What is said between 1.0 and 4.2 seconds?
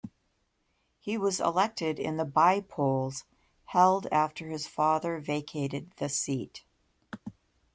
was elected in the by-polls held